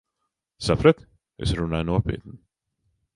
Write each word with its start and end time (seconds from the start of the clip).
Saprati? 0.67 1.05
Es 1.47 1.53
runāju 1.59 1.89
nopietni. 1.91 2.37